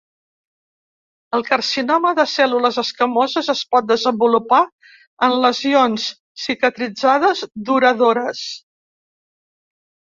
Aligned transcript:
El 1.37 1.43
carcinoma 1.49 2.13
de 2.21 2.25
cèl·lules 2.31 2.79
escamoses 2.83 3.51
es 3.55 3.61
pot 3.75 3.89
desenvolupar 3.93 4.63
en 5.29 5.39
lesions 5.45 6.09
cicatritzades 6.49 7.47
duradores. 7.71 8.45